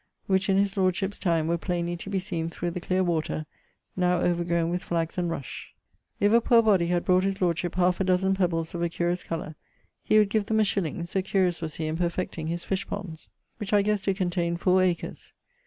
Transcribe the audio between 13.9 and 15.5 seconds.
doe containe four acres.